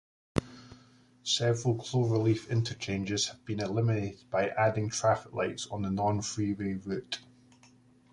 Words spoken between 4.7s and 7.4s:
traffic lights on the non-freeway route.